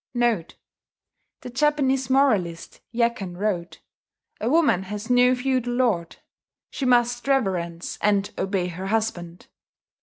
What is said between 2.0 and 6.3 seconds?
moralist Yekken wrote 'A woman has no feudal lord: